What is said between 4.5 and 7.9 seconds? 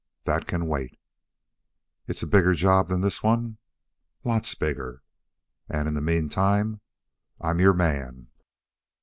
bigger." "And in the meantime?" "I'm your